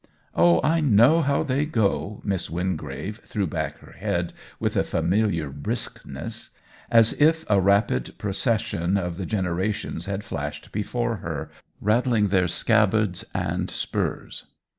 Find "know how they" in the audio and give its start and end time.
0.81-1.63